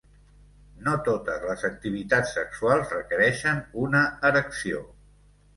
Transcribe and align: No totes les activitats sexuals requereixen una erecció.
No 0.85 0.93
totes 1.07 1.45
les 1.49 1.65
activitats 1.69 2.33
sexuals 2.39 2.97
requereixen 2.97 3.63
una 3.85 4.03
erecció. 4.31 4.83